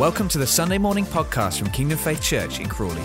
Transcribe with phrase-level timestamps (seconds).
[0.00, 3.02] Welcome to the Sunday morning podcast from Kingdom Faith Church in Crawley.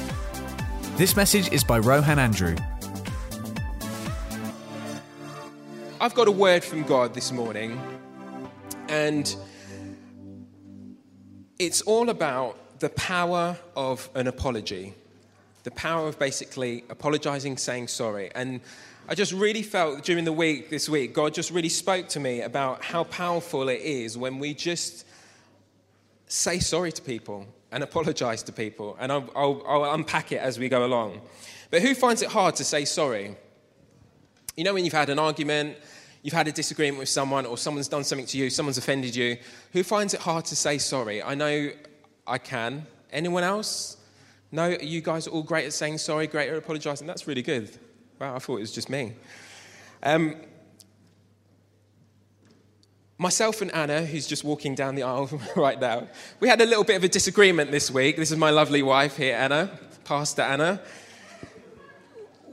[0.96, 2.56] This message is by Rohan Andrew.
[6.00, 7.78] I've got a word from God this morning,
[8.88, 9.36] and
[11.60, 14.94] it's all about the power of an apology.
[15.64, 18.32] The power of basically apologizing, saying sorry.
[18.34, 18.62] And
[19.10, 22.40] I just really felt during the week, this week, God just really spoke to me
[22.40, 25.05] about how powerful it is when we just
[26.28, 28.96] say sorry to people and apologize to people.
[29.00, 31.22] And I'll, I'll, I'll, unpack it as we go along.
[31.72, 33.36] But who finds it hard to say sorry?
[34.56, 35.78] You know, when you've had an argument,
[36.24, 39.38] you've had a disagreement with someone, or someone's done something to you, someone's offended you,
[39.74, 41.22] who finds it hard to say sorry?
[41.22, 41.70] I know
[42.26, 42.88] I can.
[43.12, 43.98] Anyone else?
[44.52, 47.06] No, you guys are all great at saying sorry, great at apologizing.
[47.06, 47.70] That's really good.
[48.20, 49.14] Wow, I thought it was just me.
[50.02, 50.36] Um,
[53.18, 56.10] Myself and Anna, who's just walking down the aisle right now,
[56.42, 58.18] we had a little bit of a disagreement this week.
[58.18, 60.82] This is my lovely wife here, Anna, Pastor Anna.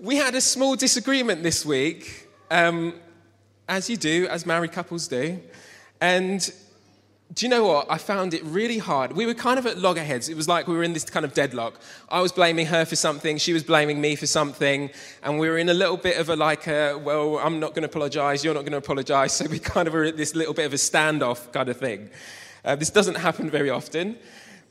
[0.00, 2.94] We had a small disagreement this week, um,
[3.68, 5.40] as you do, as married couples do.
[6.00, 6.52] And
[7.34, 7.86] do you know what?
[7.88, 9.12] I found it really hard.
[9.12, 10.28] We were kind of at loggerheads.
[10.28, 11.80] It was like we were in this kind of deadlock.
[12.08, 14.90] I was blaming her for something, she was blaming me for something,
[15.22, 17.82] and we were in a little bit of a like, a, well, I'm not going
[17.82, 19.32] to apologize, you're not going to apologize.
[19.32, 22.10] So we kind of were at this little bit of a standoff kind of thing.
[22.64, 24.16] Uh, this doesn't happen very often,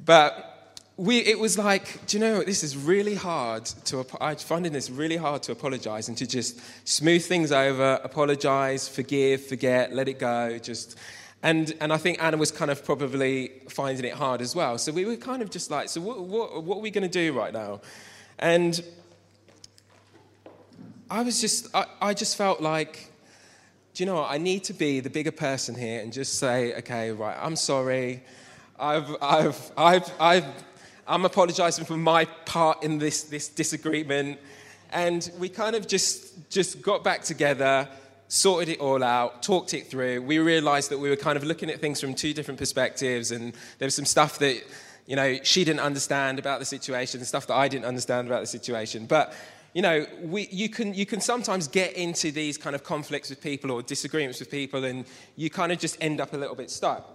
[0.06, 4.72] but we, it was like, do you know, this is really hard to, I'm finding
[4.72, 10.08] this really hard to apologize and to just smooth things over, apologize, forgive, forget, let
[10.08, 10.98] it go, just
[11.44, 14.78] and, and I think Anna was kind of probably finding it hard as well.
[14.78, 17.10] So we were kind of just like, so what, what, what are we going to
[17.10, 17.82] do right now?
[18.38, 18.84] And
[21.10, 23.12] I was just, I, I just felt like,
[23.94, 24.32] do you know what?
[24.32, 28.24] I need to be the bigger person here and just say, okay, right, I'm sorry.
[28.80, 30.46] I've, I've, I've, I've,
[31.08, 34.40] I'm apologizing for my part in this, this disagreement.
[34.92, 37.90] And we kind of just, just got back together
[38.32, 40.22] sorted it all out, talked it through.
[40.22, 43.52] We realized that we were kind of looking at things from two different perspectives, and
[43.78, 44.64] there was some stuff that,
[45.06, 48.48] you know, she didn't understand about the situation, stuff that I didn't understand about the
[48.48, 49.06] situation.
[49.06, 49.34] But,
[49.74, 53.42] you know, we, you, can, you can sometimes get into these kind of conflicts with
[53.42, 55.04] people or disagreements with people, and
[55.36, 57.06] you kind of just end up a little bit stuck.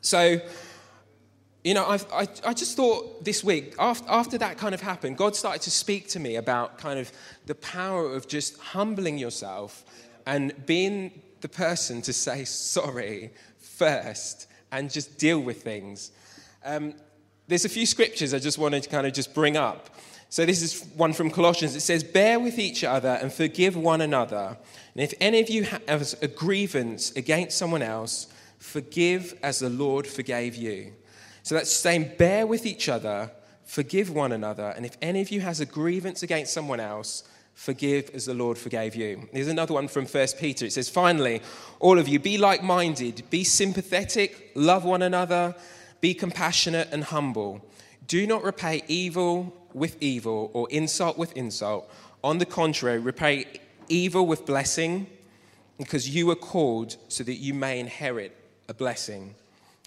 [0.00, 0.40] So,
[1.64, 5.16] you know, I, I, I, just thought this week, after, after that kind of happened,
[5.16, 7.10] God started to speak to me about kind of
[7.46, 9.82] the power of just humbling yourself
[10.26, 16.12] and being the person to say sorry first and just deal with things.
[16.66, 16.94] Um,
[17.48, 19.88] there's a few scriptures I just wanted to kind of just bring up.
[20.28, 21.74] So this is one from Colossians.
[21.76, 24.58] It says, Bear with each other and forgive one another.
[24.94, 28.26] And if any of you has a grievance against someone else,
[28.58, 30.92] forgive as the Lord forgave you.
[31.44, 33.30] So that's saying, Bear with each other,
[33.62, 34.74] forgive one another.
[34.76, 37.22] And if any of you has a grievance against someone else,
[37.54, 39.28] Forgive as the Lord forgave you.
[39.32, 40.66] There's another one from 1 Peter.
[40.66, 41.40] It says, Finally,
[41.78, 45.54] all of you, be like minded, be sympathetic, love one another,
[46.00, 47.64] be compassionate and humble.
[48.08, 51.88] Do not repay evil with evil or insult with insult.
[52.24, 53.46] On the contrary, repay
[53.88, 55.06] evil with blessing,
[55.78, 58.36] because you were called so that you may inherit
[58.68, 59.36] a blessing.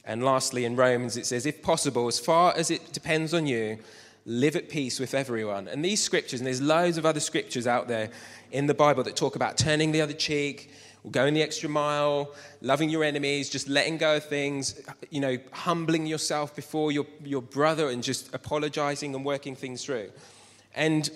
[0.07, 3.77] And lastly, in Romans, it says, If possible, as far as it depends on you,
[4.25, 5.67] live at peace with everyone.
[5.67, 8.09] And these scriptures, and there's loads of other scriptures out there
[8.51, 10.71] in the Bible that talk about turning the other cheek,
[11.11, 16.05] going the extra mile, loving your enemies, just letting go of things, you know, humbling
[16.05, 20.09] yourself before your, your brother and just apologizing and working things through.
[20.73, 21.09] And,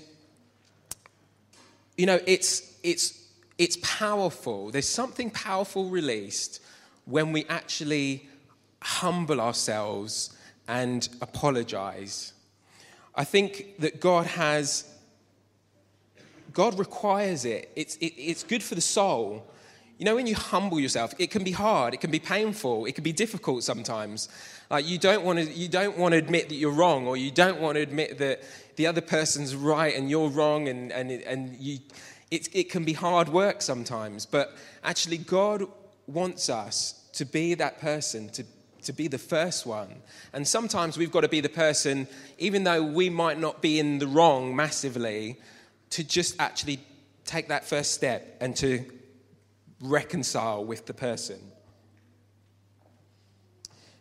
[1.97, 3.25] you know, it's, it's,
[3.58, 4.69] it's powerful.
[4.69, 6.62] There's something powerful released
[7.06, 8.28] when we actually
[8.81, 10.36] humble ourselves
[10.68, 12.34] and apologize
[13.14, 14.86] I think that God has,
[16.53, 17.72] God requires it.
[17.75, 19.46] It's, it, it's good for the soul.
[19.97, 22.96] You know, when you humble yourself, it can be hard, it can be painful, it
[22.96, 24.30] can be difficult sometimes.
[24.70, 27.29] Like you don't want to, you don't want to admit that you're wrong, or you
[27.29, 28.41] don't want to admit that
[28.78, 31.79] the other person's right and you're wrong, and, and, and you,
[32.32, 34.26] it, it can be hard work sometimes.
[34.26, 35.66] But actually, God
[36.08, 38.46] wants us to be that person, to
[38.83, 40.01] to be the first one.
[40.33, 42.07] And sometimes we've got to be the person,
[42.37, 45.37] even though we might not be in the wrong massively,
[45.91, 46.79] to just actually
[47.25, 48.83] take that first step and to
[49.81, 51.39] reconcile with the person.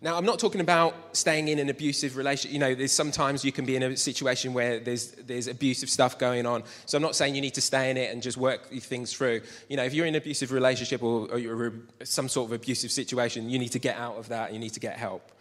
[0.03, 2.55] Now, I'm not talking about staying in an abusive relationship.
[2.55, 6.19] You know, there's sometimes you can be in a situation where there's, there's abusive stuff
[6.19, 6.63] going on.
[6.87, 9.13] So I'm not saying you need to stay in it and just work these things
[9.13, 9.43] through.
[9.69, 12.91] You know, if you're in an abusive relationship or, or you're some sort of abusive
[12.91, 14.55] situation, you need to get out of that.
[14.55, 15.33] You need to get help.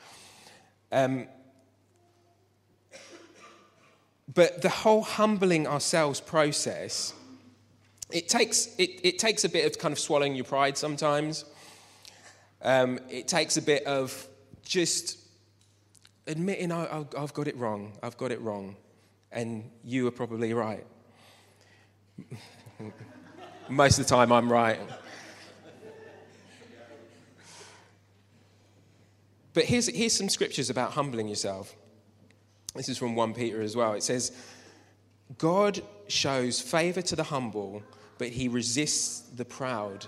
[0.92, 1.28] Um,
[4.34, 7.14] but the whole humbling ourselves process,
[8.12, 11.46] it takes, it, it takes a bit of kind of swallowing your pride sometimes.
[12.62, 14.28] Um, it takes a bit of
[14.69, 15.18] just
[16.27, 18.75] admitting, I, I've got it wrong, I've got it wrong,
[19.31, 20.86] and you are probably right.
[23.69, 24.80] Most of the time, I'm right.
[29.56, 31.75] But here's, here's some scriptures about humbling yourself.
[32.75, 33.94] This is from 1 Peter as well.
[33.94, 34.31] It says,
[35.39, 37.81] God shows favor to the humble,
[38.19, 40.06] but he resists the proud.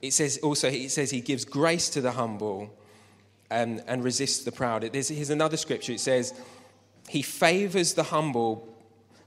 [0.00, 2.72] It says also, it says he gives grace to the humble
[3.50, 4.82] Um, and, and resists the proud.
[4.82, 5.92] There's, here's another scripture.
[5.92, 6.34] It says,
[7.08, 8.68] he favors the humble,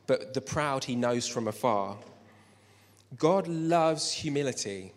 [0.05, 1.97] but the proud he knows from afar.
[3.17, 4.93] God loves humility.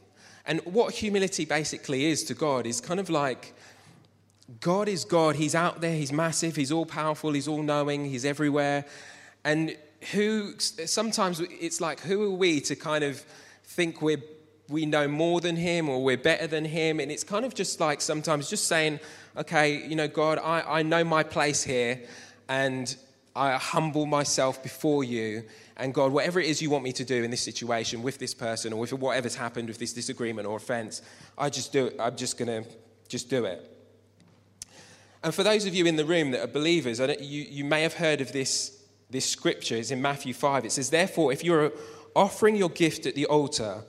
[0.47, 3.55] And what humility basically is to God is kind of like
[4.61, 5.37] God is God.
[5.37, 8.85] He's out there, He's massive, He's all powerful, He's all knowing, He's everywhere.
[9.43, 9.77] And
[10.13, 13.25] who, sometimes it's like, who are we to kind of
[13.65, 14.23] think we're,
[14.69, 17.01] we know more than Him or we're better than Him?
[17.01, 19.01] And it's kind of just like sometimes just saying,
[19.37, 22.01] okay, you know, God, I, I know my place here
[22.49, 22.95] and
[23.37, 25.45] I humble myself before you.
[25.77, 28.33] And God, whatever it is you want me to do in this situation with this
[28.33, 31.03] person or with whatever's happened with this disagreement or offense,
[31.37, 31.97] I just do it.
[31.99, 32.69] I'm just going to
[33.09, 33.71] just do it.
[35.25, 37.95] And for those of you in the room that are believers, you, you may have
[37.95, 39.77] heard of this, this scripture.
[39.77, 40.67] It's in Matthew 5.
[40.67, 41.73] It says, Therefore, if you're
[42.15, 43.83] offering your gift at the altar,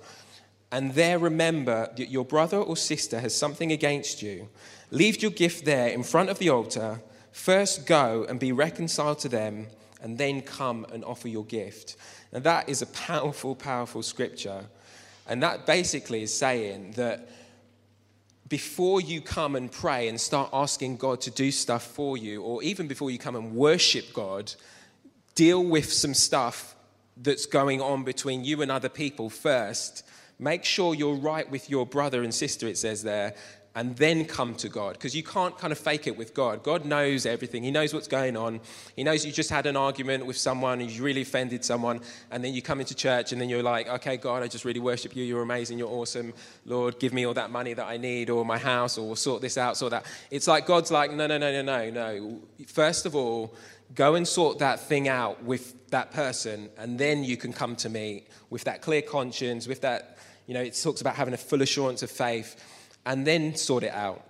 [0.76, 4.50] and there remember that your brother or sister has something against you,
[4.92, 7.00] leave your gift there in front of the altar.
[7.32, 9.68] First go and be reconciled to them,
[10.02, 11.96] and then come and offer your gift.
[12.34, 14.66] Now, that is a powerful, powerful scripture.
[15.30, 17.30] And that basically is saying that
[18.50, 22.62] before you come and pray and start asking God to do stuff for you, or
[22.64, 24.52] even before you come and worship God,
[25.36, 26.76] deal with some stuff
[27.16, 30.04] that's going on between you and other people first.
[30.38, 33.36] Make sure you're right with your brother and sister, it says there,
[33.74, 34.94] and then come to God.
[34.94, 36.64] Because you can't kind of fake it with God.
[36.64, 38.62] God knows everything, He knows what's going on.
[38.96, 42.02] He knows you just had an argument with someone and you really offended someone,
[42.32, 44.80] and then you come into church and then you're like, okay, God, I just really
[44.80, 45.24] worship you.
[45.24, 45.78] You're amazing.
[45.78, 46.34] You're awesome.
[46.66, 49.58] Lord, give me all that money that I need, or my house, or sort this
[49.58, 50.06] out, sort that.
[50.32, 52.42] It's like God's like, no, no, no, no, no, no.
[52.68, 53.56] First of all,
[53.94, 57.90] go and sort that thing out with that person, and then you can come to
[57.90, 60.15] me with that clear conscience, with that,
[60.48, 62.64] you know, it talks about having a full assurance of faith
[63.06, 64.24] and then sort it out.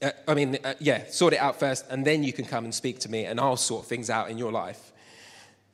[0.00, 2.74] Uh, I mean, uh, yeah, sort it out first, and then you can come and
[2.74, 4.92] speak to me, and I'll sort things out in your life.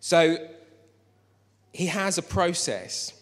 [0.01, 0.37] So
[1.73, 3.13] he has a process.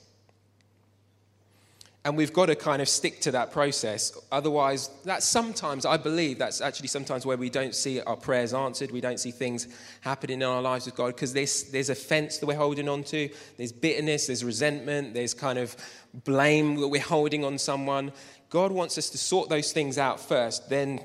[2.07, 4.17] And we've got to kind of stick to that process.
[4.31, 8.93] Otherwise, that's sometimes, I believe, that's actually sometimes where we don't see our prayers answered.
[8.93, 9.67] We don't see things
[10.03, 13.29] happening in our lives with God because there's, there's offense that we're holding on to,
[13.57, 15.77] there's bitterness, there's resentment, there's kind of
[16.23, 18.13] blame that we're holding on someone.
[18.51, 21.01] God wants us to sort those things out first, then,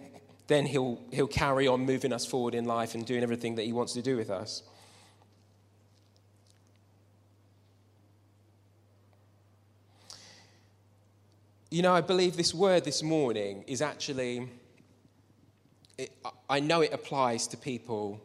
[0.45, 3.73] then he'll, he'll carry on moving us forward in life and doing everything that He
[3.73, 4.61] wants to do with us.
[11.73, 14.49] You know, I believe this word this morning is actually,
[15.97, 16.11] it,
[16.49, 18.19] I know it applies to people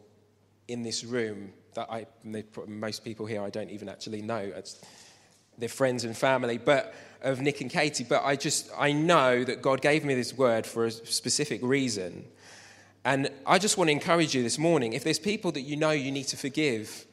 [0.67, 2.07] in this room that I,
[2.67, 4.39] most people here I don't even actually know.
[4.39, 4.83] It's,
[5.57, 9.61] they're friends and family, but of Nick and Katie, but I just, I know that
[9.61, 12.25] God gave me this word for a specific reason.
[13.05, 15.91] And I just want to encourage you this morning if there's people that you know
[15.91, 17.05] you need to forgive,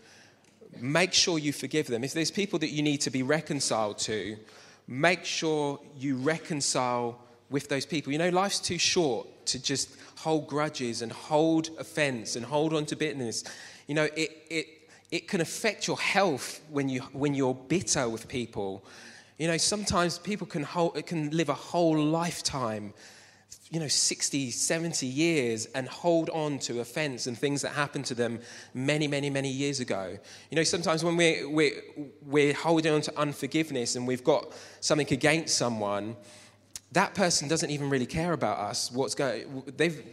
[0.80, 2.02] make sure you forgive them.
[2.02, 4.36] If there's people that you need to be reconciled to,
[4.86, 7.18] make sure you reconcile
[7.50, 8.12] with those people.
[8.12, 12.86] You know, life's too short to just hold grudges and hold offense and hold on
[12.86, 13.44] to bitterness.
[13.86, 14.66] You know, it, it,
[15.10, 18.84] it can affect your health when, you, when you're bitter with people
[19.38, 22.94] you know, sometimes people can, hold, can live a whole lifetime,
[23.70, 28.14] you know, 60, 70 years and hold on to offense and things that happened to
[28.14, 28.40] them
[28.72, 30.16] many, many, many years ago.
[30.50, 31.82] You know, sometimes when we're, we're,
[32.22, 36.16] we're holding on to unforgiveness and we've got something against someone,
[36.92, 38.92] that person doesn't even really care about us.
[38.92, 40.04] What's going, they've,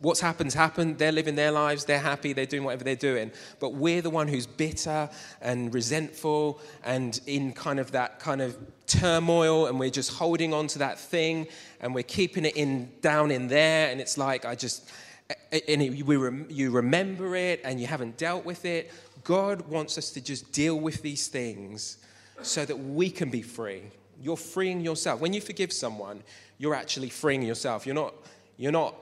[0.00, 0.98] what's happened's happened.
[0.98, 1.84] They're living their lives.
[1.84, 2.32] They're happy.
[2.32, 3.32] They're doing whatever they're doing.
[3.58, 8.56] But we're the one who's bitter and resentful and in kind of that kind of
[8.86, 11.46] turmoil, and we're just holding on to that thing,
[11.80, 13.90] and we're keeping it in down in there.
[13.90, 14.90] And it's like I just,
[15.52, 18.90] and it, we rem, you remember it, and you haven't dealt with it.
[19.24, 21.98] God wants us to just deal with these things
[22.42, 23.82] so that we can be free.
[24.22, 25.20] You're freeing yourself.
[25.20, 26.22] When you forgive someone,
[26.56, 27.84] you're actually freeing yourself.
[27.84, 28.14] You're not.
[28.56, 28.96] You're not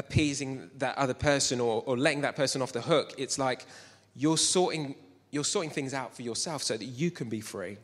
[0.00, 3.12] appeasing that other person or, or letting that person off the hook.
[3.18, 3.66] It's like
[4.16, 4.94] you're sorting,
[5.30, 7.76] you're sorting things out for yourself so that you can be free.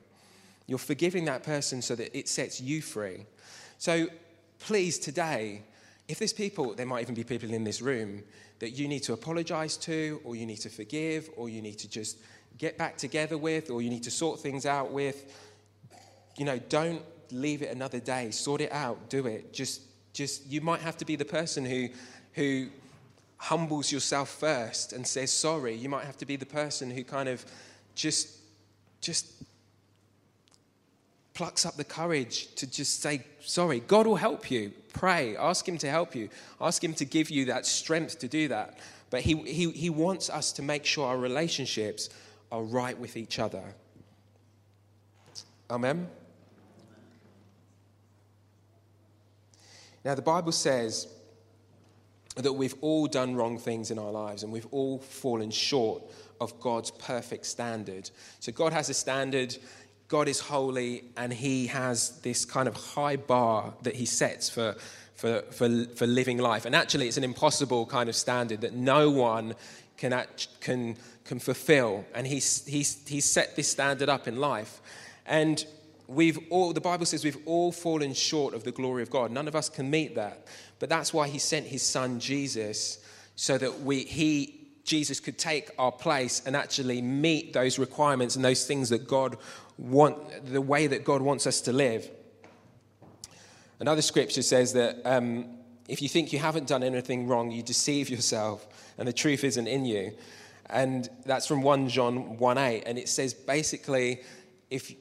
[0.66, 3.26] You're forgiving that person so that it sets you free.
[3.78, 4.08] So
[4.58, 5.62] please, today,
[6.08, 8.22] if there's people, there might even be people in this room
[8.60, 11.88] that you need to apologize to, or you need to forgive, or you need to
[11.88, 12.16] just
[12.56, 15.18] get back together with, or you need to sort things out with,
[16.38, 18.30] you know, don't leave it another day.
[18.30, 19.10] Sort it out.
[19.10, 19.52] Do it.
[19.52, 19.82] Just,
[20.16, 21.88] just you might have to be the person who,
[22.32, 22.68] who
[23.36, 25.74] humbles yourself first and says sorry.
[25.74, 27.44] You might have to be the person who kind of
[27.94, 28.34] just,
[29.02, 29.30] just
[31.34, 33.80] plucks up the courage to just say sorry.
[33.80, 34.72] God will help you.
[34.94, 35.36] Pray.
[35.36, 36.30] Ask Him to help you.
[36.62, 38.78] Ask Him to give you that strength to do that.
[39.10, 42.08] But He, he, he wants us to make sure our relationships
[42.50, 43.74] are right with each other.
[45.68, 46.08] Amen.
[50.06, 51.08] Now, the Bible says
[52.36, 56.04] that we've all done wrong things in our lives and we've all fallen short
[56.40, 58.08] of God's perfect standard.
[58.38, 59.58] So, God has a standard,
[60.06, 64.76] God is holy, and He has this kind of high bar that He sets for,
[65.16, 66.66] for, for, for living life.
[66.66, 69.56] And actually, it's an impossible kind of standard that no one
[69.96, 70.24] can,
[70.60, 72.04] can, can fulfill.
[72.14, 74.80] And he's, he's, he's set this standard up in life.
[75.26, 75.66] And
[76.08, 79.30] we've all, the Bible says we've all fallen short of the glory of God.
[79.30, 80.46] None of us can meet that.
[80.78, 82.98] But that's why he sent his son Jesus
[83.34, 88.44] so that we, he, Jesus could take our place and actually meet those requirements and
[88.44, 89.36] those things that God
[89.78, 92.10] want, the way that God wants us to live.
[93.78, 95.46] Another scripture says that um,
[95.88, 99.66] if you think you haven't done anything wrong, you deceive yourself and the truth isn't
[99.66, 100.12] in you.
[100.68, 102.84] And that's from 1 John 1 8.
[102.86, 104.22] And it says basically,
[104.70, 104.92] if,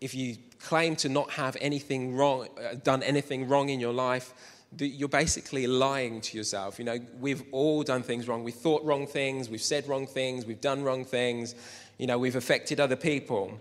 [0.00, 4.34] if you claim to not have anything wrong, uh, done anything wrong in your life,
[4.78, 6.78] you're basically lying to yourself.
[6.78, 8.44] You know, we've all done things wrong.
[8.44, 11.54] We've thought wrong things, we've said wrong things, we've done wrong things,
[11.98, 13.60] you know, we've affected other people.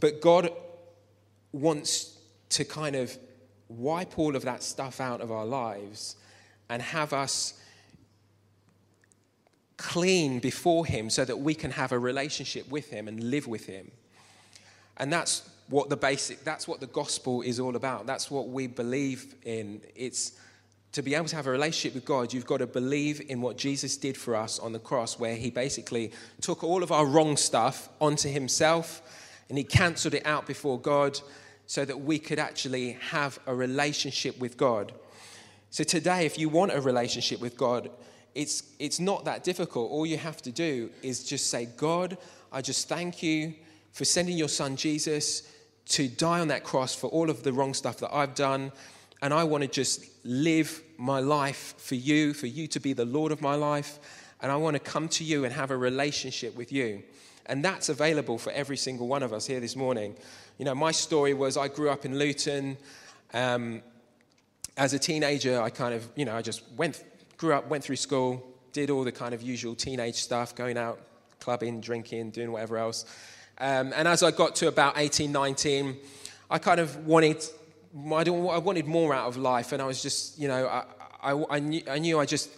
[0.00, 0.50] But God
[1.52, 2.18] wants
[2.50, 3.16] to kind of
[3.68, 6.16] wipe all of that stuff out of our lives
[6.68, 7.54] and have us
[9.76, 13.66] clean before Him so that we can have a relationship with Him and live with
[13.66, 13.90] Him.
[14.96, 18.06] And that's what the basic, that's what the gospel is all about.
[18.06, 19.80] That's what we believe in.
[19.94, 20.32] It's
[20.92, 23.56] to be able to have a relationship with God, you've got to believe in what
[23.56, 27.36] Jesus did for us on the cross, where He basically took all of our wrong
[27.36, 29.02] stuff onto Himself
[29.48, 31.18] and He cancelled it out before God
[31.66, 34.92] so that we could actually have a relationship with God.
[35.70, 37.90] So today, if you want a relationship with God,
[38.34, 39.90] it's, it's not that difficult.
[39.90, 42.16] All you have to do is just say, God,
[42.52, 43.54] I just thank you
[43.94, 45.50] for sending your son Jesus
[45.86, 48.72] to die on that cross for all of the wrong stuff that I've done.
[49.22, 53.04] And I want to just live my life for you, for you to be the
[53.04, 54.00] Lord of my life.
[54.42, 57.04] And I want to come to you and have a relationship with you.
[57.46, 60.16] And that's available for every single one of us here this morning.
[60.58, 62.76] You know, my story was I grew up in Luton.
[63.32, 63.80] Um,
[64.76, 67.04] as a teenager, I kind of, you know, I just went,
[67.36, 70.98] grew up, went through school, did all the kind of usual teenage stuff, going out,
[71.38, 73.04] clubbing, drinking, doing whatever else.
[73.58, 75.96] Um, and as I got to about 18, 19,
[76.50, 77.44] I kind of wanted,
[77.96, 79.72] I, I wanted more out of life.
[79.72, 80.84] And I was just, you know, I,
[81.32, 82.50] I, I, knew, I knew I just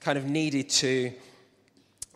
[0.00, 1.12] kind of needed to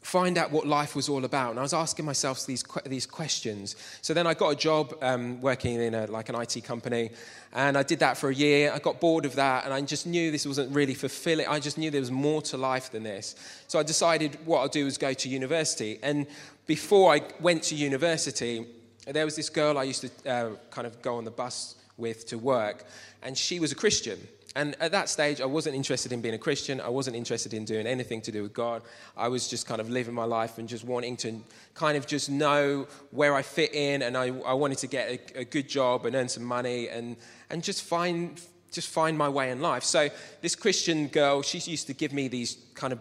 [0.08, 1.50] find out what life was all about.
[1.50, 3.76] And I was asking myself these, these questions.
[4.00, 7.10] So then I got a job um, working in a, like an IT company,
[7.52, 8.72] and I did that for a year.
[8.72, 11.46] I got bored of that, and I just knew this wasn't really fulfilling.
[11.46, 13.36] I just knew there was more to life than this.
[13.66, 15.98] So I decided what I'll do is go to university.
[16.02, 16.26] And
[16.68, 18.64] before I went to university,
[19.06, 22.26] there was this girl I used to uh, kind of go on the bus with
[22.26, 22.84] to work,
[23.22, 24.18] and she was a Christian.
[24.54, 26.80] And at that stage, I wasn't interested in being a Christian.
[26.80, 28.82] I wasn't interested in doing anything to do with God.
[29.16, 31.40] I was just kind of living my life and just wanting to
[31.74, 34.02] kind of just know where I fit in.
[34.02, 37.16] And I, I wanted to get a, a good job and earn some money and,
[37.50, 39.82] and just find just find my way in life.
[39.82, 40.08] So
[40.42, 42.98] this Christian girl, she used to give me these kind of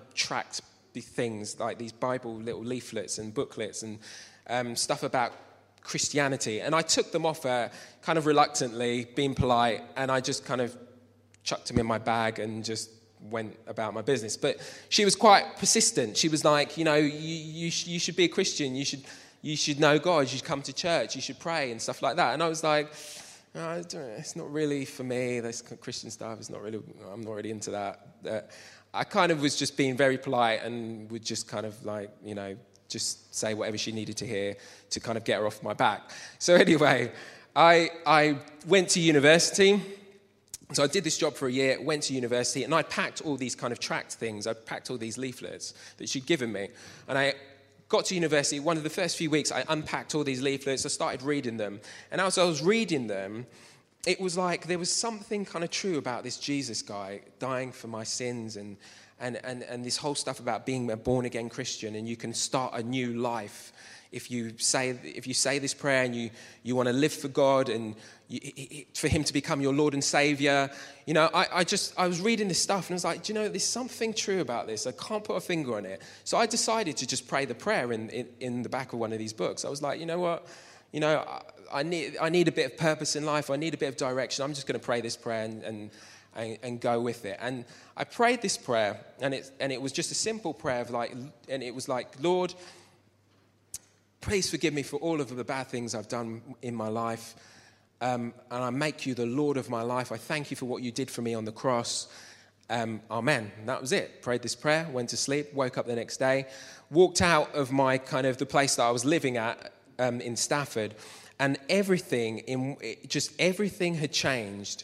[1.02, 4.00] things like these Bible little leaflets and booklets and
[4.50, 5.34] um, stuff about
[5.82, 6.60] Christianity.
[6.62, 10.62] And I took them off her kind of reluctantly, being polite, and I just kind
[10.62, 10.76] of
[11.44, 12.90] chucked them in my bag and just
[13.22, 14.38] went about my business.
[14.38, 14.58] But
[14.90, 16.18] she was quite persistent.
[16.18, 18.76] She was like, you know, you, you, sh- you should be a Christian.
[18.76, 19.04] You should,
[19.42, 20.22] you should know God.
[20.22, 21.16] You should come to church.
[21.16, 22.34] You should pray and stuff like that.
[22.34, 22.92] And I was like,
[23.56, 23.82] no,
[24.18, 25.40] it's not really for me.
[25.40, 26.80] This Christian stuff is not really,
[27.12, 28.08] I'm not really into that.
[28.30, 28.42] Uh,
[28.98, 32.36] I kind of was just being very polite and would just kind of like, you
[32.36, 32.56] know,
[32.90, 34.56] just say whatever she needed to hear
[34.92, 36.10] to kind of get her off my back.
[36.40, 37.12] So anyway,
[37.56, 39.82] I, I went to university
[40.74, 43.38] So I did this job for a year, went to university, and I packed all
[43.38, 44.48] these kind of tract things.
[44.48, 46.68] I packed all these leaflets that she'd given me.
[47.08, 47.36] And I
[47.88, 50.86] got to university, one of the first few weeks, I unpacked all these leaflets.
[50.86, 51.80] I started reading them.
[52.12, 53.46] And as I was reading them,
[54.08, 57.88] it was like there was something kind of true about this Jesus guy dying for
[57.88, 58.78] my sins and,
[59.20, 62.34] and, and, and this whole stuff about being a born again Christian and you can
[62.34, 63.74] start a new life
[64.14, 66.30] if you say, if you say this prayer and you,
[66.64, 67.96] you want to live for God and
[68.30, 70.70] you, for Him to become your Lord and Savior.
[71.06, 73.34] You know, I, I just, I was reading this stuff and I was like, do
[73.34, 74.88] you know, there's something true about this.
[74.88, 76.02] I can't put a finger on it.
[76.24, 79.12] So I decided to just pray the prayer in, in, in the back of one
[79.12, 79.66] of these books.
[79.66, 80.48] I was like, you know what?
[80.92, 83.50] You know, I, I need, I need a bit of purpose in life.
[83.50, 84.44] I need a bit of direction.
[84.44, 85.92] I'm just going to pray this prayer and, and
[86.36, 87.40] and, and, go with it.
[87.42, 87.66] And
[87.96, 91.12] I prayed this prayer, and it, and it was just a simple prayer of like,
[91.50, 92.54] and it was like, Lord,
[94.22, 97.36] Please forgive me for all of the bad things I've done in my life.
[98.02, 100.12] Um, and I make you the Lord of my life.
[100.12, 102.08] I thank you for what you did for me on the cross.
[102.70, 103.52] Um, amen.
[103.60, 104.22] And that was it.
[104.22, 106.48] Prayed this prayer, went to sleep, woke up the next day,
[106.92, 110.36] walked out of my kind of the place that I was living at um, in
[110.36, 110.96] Stafford,
[111.40, 112.78] and everything in
[113.08, 114.84] just everything had changed.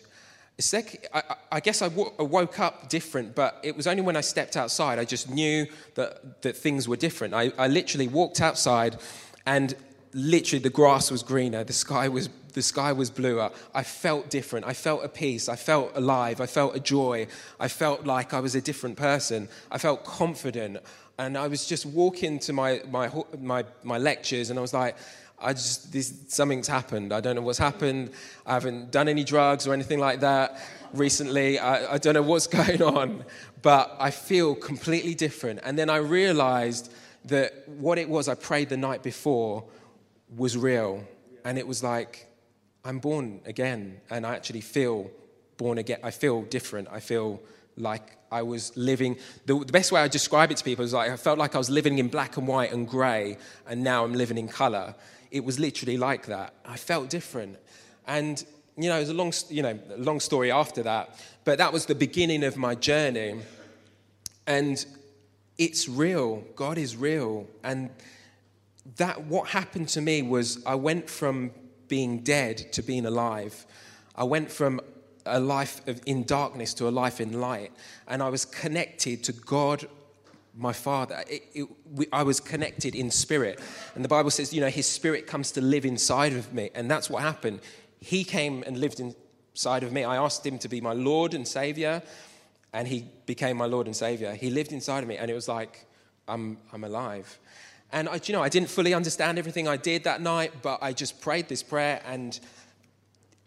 [0.59, 4.15] Sec- I, I, guess I, w- I woke up different, but it was only when
[4.15, 5.65] I stepped outside I just knew
[5.95, 7.33] that, that things were different.
[7.33, 8.97] I, I literally walked outside
[9.47, 9.75] and
[10.13, 13.49] literally the grass was greener, the sky was, the sky was bluer.
[13.73, 14.67] I felt different.
[14.67, 15.49] I felt a peace.
[15.49, 16.39] I felt alive.
[16.39, 17.27] I felt a joy.
[17.59, 19.49] I felt like I was a different person.
[19.71, 20.77] I felt confident.
[21.17, 24.97] And I was just walking to my, my, my, my lectures and I was like,
[25.39, 27.11] I just, this, something's happened.
[27.13, 28.11] I don't know what's happened.
[28.45, 30.59] I haven't done any drugs or anything like that
[30.93, 31.59] recently.
[31.59, 33.25] I, I don't know what's going on,
[33.61, 35.59] but I feel completely different.
[35.63, 36.91] And then I realized
[37.25, 39.65] that what it was I prayed the night before
[40.35, 41.03] was real.
[41.45, 42.27] And it was like,
[42.85, 44.01] I'm born again.
[44.09, 45.11] And I actually feel
[45.57, 45.99] born again.
[46.03, 46.87] I feel different.
[46.91, 47.41] I feel
[47.77, 49.17] like I was living.
[49.45, 51.57] The, the, best way I describe it to people is like I felt like I
[51.57, 54.95] was living in black and white and grey, and now I'm living in colour.
[55.31, 56.53] It was literally like that.
[56.65, 57.57] I felt different.
[58.07, 58.43] And,
[58.77, 61.85] you know, it was a long, you know, long story after that, but that was
[61.85, 63.41] the beginning of my journey.
[64.45, 64.85] And
[65.57, 66.43] it's real.
[66.55, 67.47] God is real.
[67.63, 67.89] And
[68.97, 71.51] that what happened to me was I went from
[71.87, 73.65] being dead to being alive.
[74.15, 74.81] I went from
[75.25, 77.71] a life of, in darkness to a life in light.
[78.07, 79.87] And I was connected to God,
[80.55, 81.23] my Father.
[81.29, 83.59] It, it, we, I was connected in spirit.
[83.95, 86.69] And the Bible says, you know, His Spirit comes to live inside of me.
[86.75, 87.61] And that's what happened.
[87.99, 90.03] He came and lived inside of me.
[90.03, 92.01] I asked Him to be my Lord and Savior
[92.73, 94.33] and he became my Lord and Savior.
[94.33, 95.85] He lived inside of me, and it was like,
[96.27, 97.39] I'm, I'm alive.
[97.91, 100.91] And I, you know, I didn't fully understand everything I did that night, but I
[100.91, 102.39] just prayed this prayer, and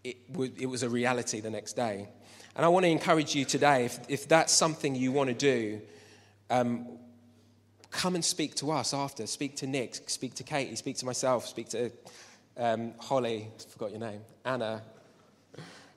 [0.07, 2.09] it, w- it was a reality the next day.
[2.55, 5.81] And I want to encourage you today, if, if that's something you want to do,
[6.49, 6.87] um,
[7.91, 9.27] come and speak to us after.
[9.27, 11.91] Speak to Nick, speak to Katie, speak to myself, speak to
[12.57, 14.83] um, Holly, forgot your name, Anna,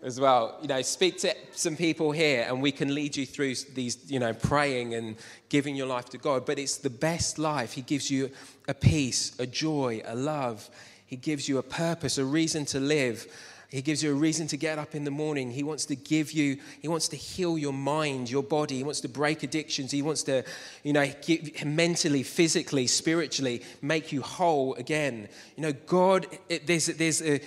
[0.01, 0.57] as well.
[0.61, 4.19] You know, speak to some people here and we can lead you through these, you
[4.19, 5.17] know, praying and
[5.49, 6.45] giving your life to God.
[6.45, 7.73] But it's the best life.
[7.73, 8.31] He gives you
[8.67, 10.67] a peace, a joy, a love.
[11.05, 13.27] He gives you a purpose, a reason to live.
[13.69, 15.51] He gives you a reason to get up in the morning.
[15.51, 18.77] He wants to give you, he wants to heal your mind, your body.
[18.77, 19.91] He wants to break addictions.
[19.91, 20.43] He wants to,
[20.83, 25.29] you know, give, mentally, physically, spiritually make you whole again.
[25.55, 27.41] You know, God, it, there's, there's a,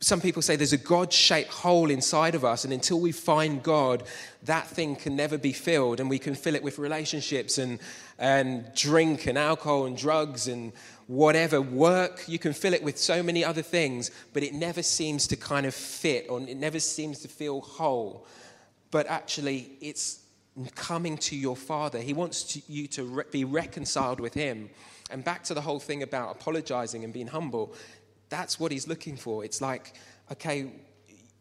[0.00, 3.62] some people say there's a God shaped hole inside of us, and until we find
[3.62, 4.02] God,
[4.42, 7.78] that thing can never be filled, and we can fill it with relationships and,
[8.18, 10.72] and drink and alcohol and drugs and
[11.06, 12.24] whatever, work.
[12.26, 15.66] You can fill it with so many other things, but it never seems to kind
[15.66, 18.26] of fit, or it never seems to feel whole.
[18.90, 20.20] But actually, it's
[20.74, 22.00] coming to your Father.
[22.00, 24.70] He wants to, you to re- be reconciled with Him.
[25.10, 27.74] And back to the whole thing about apologizing and being humble.
[28.28, 29.44] That's what he's looking for.
[29.44, 29.94] It's like,
[30.32, 30.72] okay,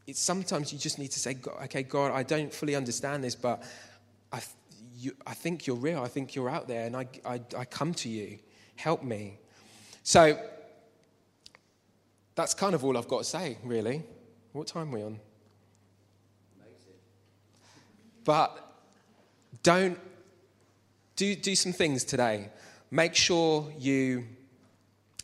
[0.06, 3.64] it's sometimes you just need to say, okay, God, I don't fully understand this, but
[4.32, 4.42] I,
[4.98, 6.02] you, I think you're real.
[6.02, 8.40] I think you're out there, and I, I, I come to you.
[8.76, 9.38] Help me.
[10.04, 10.38] So
[12.36, 14.04] that's kind of all I've got to say, really.
[14.54, 15.20] What time are we on?
[18.24, 18.58] But
[19.64, 20.00] don't
[21.16, 22.50] do, do some things today.
[22.90, 24.26] Make sure you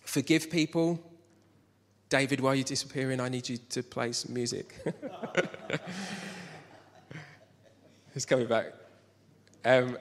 [0.05, 0.99] forgive people
[2.12, 4.75] David, while you're disappearing, I need you to play some music.
[8.13, 8.73] He's coming back.
[9.63, 9.97] Um,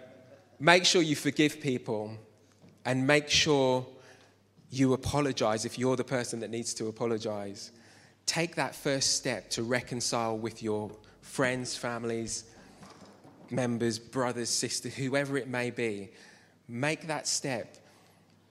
[0.59, 2.17] make sure you forgive people
[2.85, 3.87] and make sure
[4.71, 7.73] you apologize if you're the person that needs to apologize.
[8.27, 10.91] Take that first step to reconcile with your
[11.23, 12.45] friends, families,
[13.51, 16.11] members, brothers, sisters, whoever it may be.
[16.69, 17.77] Make that step.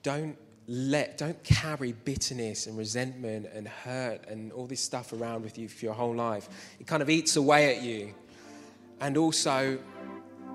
[0.02, 0.36] Don't
[0.72, 5.68] let don't carry bitterness and resentment and hurt and all this stuff around with you
[5.68, 6.48] for your whole life.
[6.78, 8.14] It kind of eats away at you.
[9.00, 9.78] And also